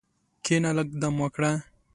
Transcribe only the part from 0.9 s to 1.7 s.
دم وکړه.